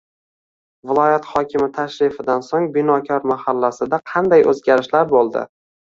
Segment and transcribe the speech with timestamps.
[0.91, 5.45] Viloyat hokimi tashrifidan so‘ng Binokor mahallasida qanday o‘zgarishlar bo‘ldi?